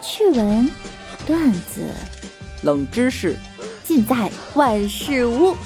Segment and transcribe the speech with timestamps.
[0.00, 0.70] 趣闻、
[1.26, 1.92] 段子、
[2.62, 3.36] 冷知识，
[3.82, 5.56] 尽在万事屋。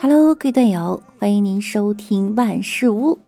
[0.00, 3.23] Hello，各位队友，欢迎您收听万事屋。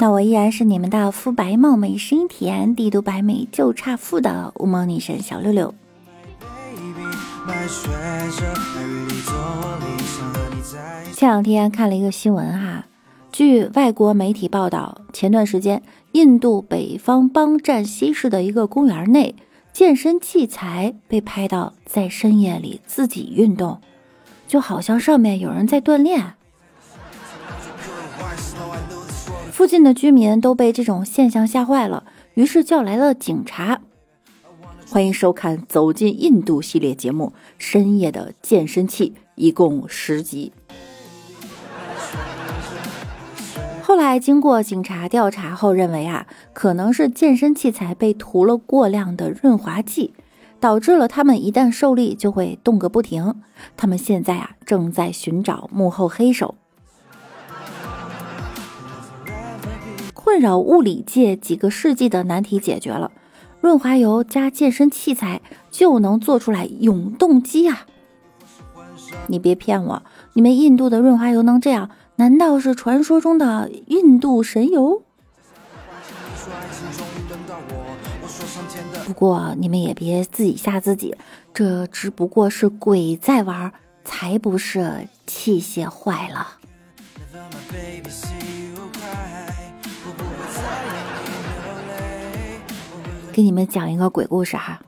[0.00, 5.74] 那我依然是你们的肤白貌美、声音甜、帝都白美就差富的乌蒙女神小六六。
[11.12, 12.86] 前两天看了一个新闻哈，
[13.32, 19.34] 据外国媒体报道，前段时间印度北方邦占西市的一个公园内，
[19.72, 23.80] 健身器材被拍到在深夜里自己运动，
[24.46, 26.34] 就好像上面有人在锻炼。
[29.58, 32.04] 附近的居民都被这种现象吓坏了，
[32.34, 33.80] 于是叫来了警察。
[34.88, 40.52] 欢迎收看《走进印度》系列节目《深夜的健身器》，一共十集。
[43.82, 50.14] 后来经过警察调查后认为啊，可能是健身器材被涂了过量的润滑剂，
[50.60, 53.34] 导致了他们一旦受力就会动个不停。
[53.76, 56.54] 他们现在啊正在寻找幕后黑手。
[60.28, 63.10] 困扰物理界几个世纪的难题解决了，
[63.62, 67.86] 润滑油加健身器材就能做出来永动机啊！
[69.28, 70.02] 你别骗我，
[70.34, 71.88] 你们印度的润滑油能这样？
[72.16, 75.02] 难道是传说中的印度神油？
[79.06, 81.16] 不过你们也别自己吓自己，
[81.54, 83.72] 这只不过是鬼在玩，
[84.04, 86.46] 才不是器械坏了。
[93.38, 94.80] 给你们讲一个鬼故事哈。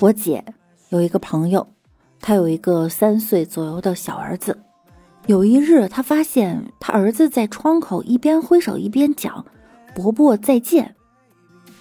[0.00, 0.42] 我姐
[0.88, 1.66] 有一个朋友，
[2.22, 4.58] 他有一个三岁左右的小儿子。
[5.26, 9.44] 有一日，他发现他儿子在窗口一边挥手一边讲
[9.94, 10.94] “伯伯再见”。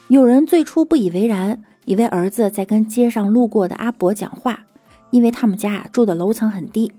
[0.09, 4.65] 有人最初不以为然，以为儿子在跟街上路过的阿伯讲话，
[5.11, 6.91] 因为他们家住的楼层很低。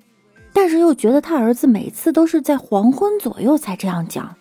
[0.54, 4.34] 但是又觉得他儿子每次都是在黄昏左右才这样讲，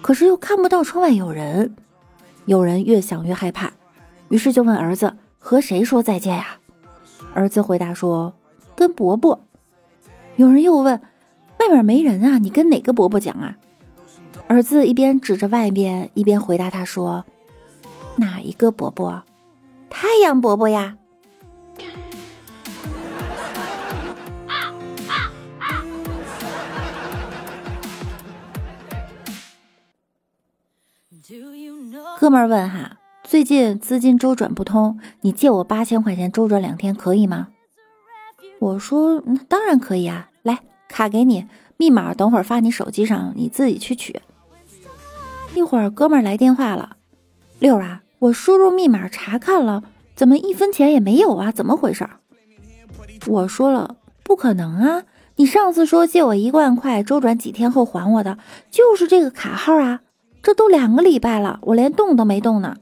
[0.00, 1.76] 可是又看不到窗外有人。
[2.48, 3.70] 有人越想越害怕，
[4.30, 6.58] 于是就问儿子和谁说再见呀？
[7.34, 8.32] 儿子回答说
[8.74, 9.38] ：“跟伯伯。”
[10.36, 10.98] 有人又问
[11.60, 13.58] ：“外面没人啊，你跟哪个伯伯讲啊？”
[14.48, 17.26] 儿子一边指着外边，一边回答他说
[18.16, 19.22] ：“哪一个伯伯？
[19.90, 20.96] 太阳伯伯呀。”
[32.18, 37.48] 哥们儿问哈，最近资金周转不通，你借我八千块钱周转两天可以吗？
[38.58, 41.46] 我说当然可以啊，来卡给你，
[41.76, 44.18] 密码等会儿发你手机上，你自己去取。
[45.54, 46.96] 一会儿哥们儿来电话了，
[47.58, 49.82] 六啊，我输入密码查看了，
[50.14, 51.52] 怎么一分钱也没有啊？
[51.52, 52.08] 怎么回事？
[53.26, 55.02] 我说了不可能啊，
[55.36, 58.38] 你上次说借我一万块，周转几天后还我的，
[58.70, 60.00] 就是这个卡号啊。
[60.42, 62.76] 这都两个礼拜了，我连动都没动呢。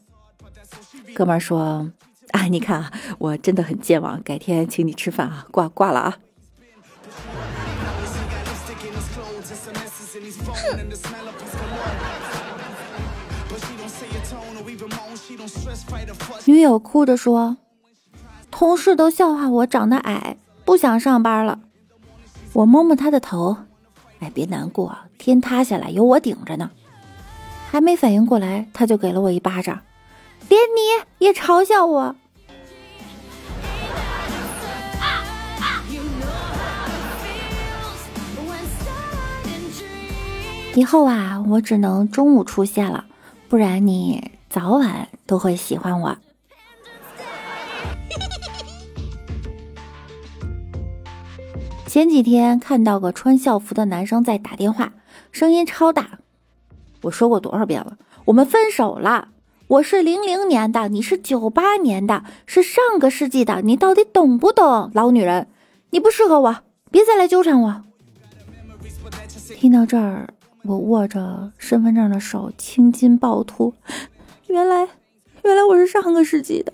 [1.14, 1.90] 哥们儿说
[2.30, 6.18] ：“啊，你看啊，我真的很健忘，改天请你吃饭啊，挂挂了啊。”
[16.44, 17.56] 女友哭着说
[18.50, 21.58] ：“同事都笑话我长得矮，不想上班了。”
[22.52, 23.56] 我摸摸她的头
[24.20, 26.70] ：“哎，别难过，天塌下来有我顶着呢。”
[27.70, 29.80] 还没反应过来，他就给了我一巴掌，
[30.48, 32.16] 连你也嘲笑我。
[40.74, 43.06] 以后啊，我只能中午出现了，
[43.48, 46.16] 不然你早晚都会喜欢我。
[51.86, 54.92] 前几天看到个穿校服的男生在打电话，
[55.32, 56.18] 声音超大。
[57.06, 59.28] 我说过多少遍了，我们分手了。
[59.68, 64.90] 我是零零年的，你是九八年的，是上个世纪的，你到底懂不懂？
[64.94, 65.48] 老女人，
[65.90, 66.56] 你不适合我，
[66.90, 67.82] 别再来纠缠我。
[69.56, 70.28] 听到这儿，
[70.64, 73.72] 我握着身份证的手青筋暴突，
[74.48, 74.88] 原来，
[75.44, 76.72] 原来我是上个世纪的。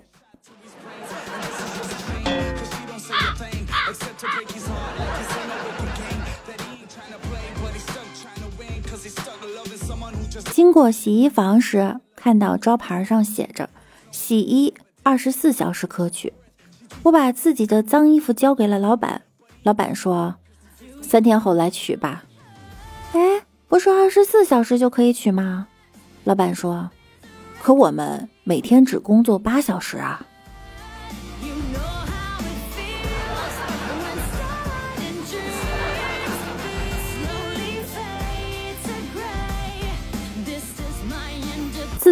[10.41, 13.69] 经过洗衣房时，看到招牌上写着
[14.11, 16.33] “洗衣二十四小时可取”，
[17.03, 19.21] 我把自己的脏衣服交给了老板，
[19.63, 20.35] 老板说
[21.01, 22.23] ：“三天后来取吧。”
[23.13, 25.67] 哎，不是二十四小时就可以取吗？
[26.23, 26.89] 老板说
[27.61, 30.25] ：“可我们每天只工作八小时啊。”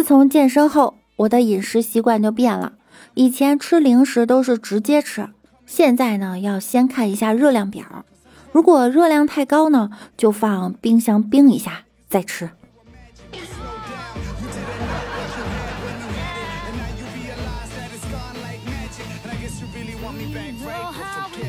[0.02, 2.72] 自从健身后，我的饮食习惯就变了。
[3.14, 5.28] 以前吃零食都是直接吃，
[5.64, 8.04] 现在呢要先看一下热量表，
[8.50, 12.50] 如果热量太高呢，就放冰箱冰一下再吃。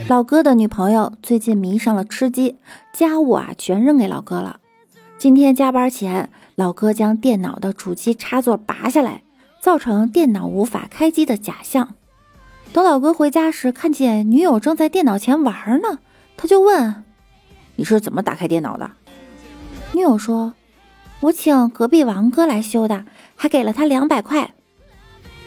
[0.08, 2.60] 老哥的女朋友最近迷上了吃鸡，
[2.94, 4.58] 家务啊全扔给老哥了。
[5.24, 6.30] 今天加班前。
[6.56, 9.24] 老哥将电脑的主机插座拔下来，
[9.62, 11.96] 造成电脑无法开机的假象。
[12.74, 16.00] 等老哥回家时，看见女友正在电脑前玩呢，
[16.36, 17.06] 他就问
[17.78, 18.92] ：“你是怎么打开电脑的？”
[19.96, 20.56] 女友说
[21.22, 23.06] ：“我请隔壁王哥来修的，
[23.38, 24.54] 还给了他两百块。”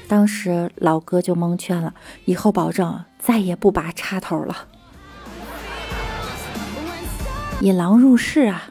[0.09, 1.93] 当时老哥就蒙圈了，
[2.25, 4.57] 以后保证再也不拔插头了。
[7.61, 8.71] 引狼入室啊！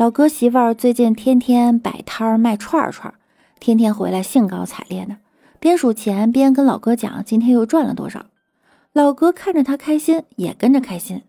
[0.00, 3.12] 老哥媳妇儿最近天天摆摊儿卖串串，
[3.58, 5.18] 天天回来兴高采烈的，
[5.58, 8.24] 边数钱边跟老哥讲今天又赚了多少。
[8.94, 11.20] 老哥看着他开心，也跟着开心。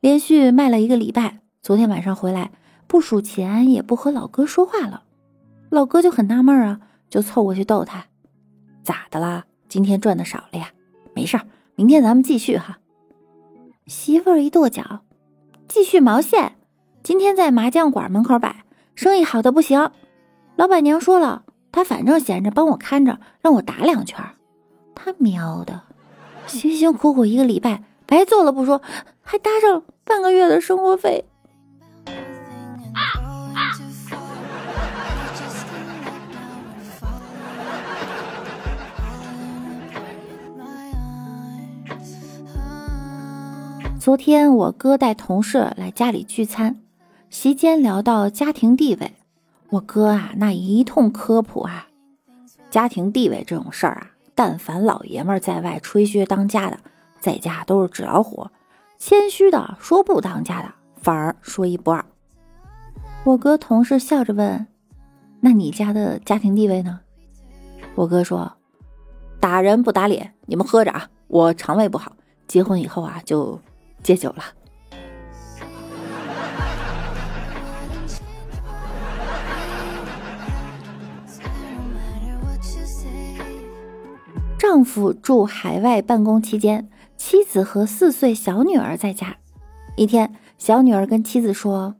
[0.00, 2.50] 连续卖了一个礼拜，昨天晚上回来
[2.88, 5.04] 不数钱，也不和老哥说话了。
[5.70, 8.06] 老哥就很纳闷啊，就凑过去逗他
[8.82, 9.44] ：“咋的啦？
[9.68, 10.72] 今天赚的少了呀？
[11.14, 11.46] 没事儿，
[11.76, 12.80] 明天咱们继续哈。”
[13.86, 15.02] 媳妇儿一跺脚
[15.68, 16.56] ：“继续毛线！”
[17.04, 18.64] 今天在麻将馆门口摆，
[18.94, 19.90] 生意好的不行。
[20.56, 24.24] 老板娘说了，她反正闲着，帮我看着，让我打两圈。
[24.94, 25.82] 他喵的，
[26.46, 28.80] 辛辛苦苦一个礼拜白做了不说，
[29.20, 31.26] 还搭上半个月的生活费。
[44.00, 46.83] 昨天我哥带同事来家里聚餐。
[47.34, 49.12] 席间聊到家庭地位，
[49.70, 51.88] 我哥啊那一通科普啊，
[52.70, 56.78] 家庭地位这种事儿啊，但凡老爷们在外吹嘘当家的，
[57.18, 58.46] 在家都是纸老虎，
[58.98, 60.72] 谦虚的说不当家的，
[61.02, 62.04] 反而说一不二。
[63.24, 64.68] 我哥同事笑着问
[65.42, 67.00] ：“那你家的家庭地位呢？”
[67.96, 68.52] 我哥说
[69.40, 72.12] ：“打人不打脸，你们喝着啊，我肠胃不好，
[72.46, 73.60] 结婚以后啊就
[74.04, 74.44] 戒酒了。”
[84.74, 89.36] 丈夫住海外办公期间，妻子和四岁小女儿在家。
[89.94, 91.94] 一天，小女儿跟妻子说：“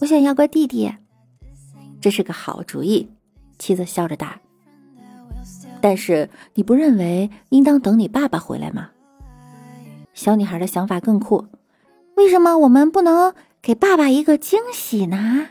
[0.00, 0.94] 我想要个弟弟。”
[2.00, 3.10] 这是个好主意，
[3.58, 4.40] 妻子笑着答。
[5.80, 8.90] 但是你不认为应当等你爸爸回来吗？
[10.14, 11.48] 小女孩的想法更酷。
[12.14, 15.48] 为什么我们不能给爸爸一个惊喜呢？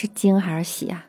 [0.00, 1.04] 是惊还是喜啊？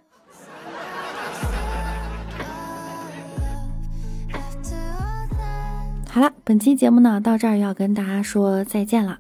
[6.10, 9.20] 好了，本期节目呢到这儿要跟大家说再见了。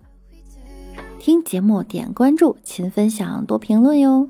[1.19, 4.27] 听节目点关注，勤分享，多评论哟。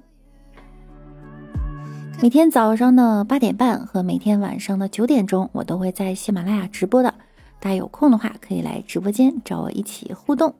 [2.21, 7.13] 每天早上的八点半和每天晚上的九点钟，我都会在喜马拉雅直播的。
[7.61, 10.53] 大家有空的话，可以来直播间找我一起互动。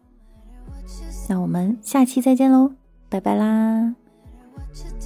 [1.28, 2.72] 那我们下期再见喽，
[3.10, 3.94] 拜拜啦
[4.60, 4.99] ！what you